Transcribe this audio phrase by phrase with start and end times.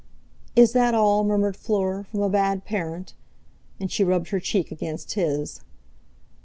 [0.55, 3.13] "Is that all," murmured Fleur, "from a bad parent?"
[3.79, 5.61] And she rubbed her cheek against his.